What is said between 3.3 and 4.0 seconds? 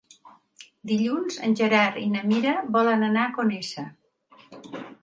Conesa.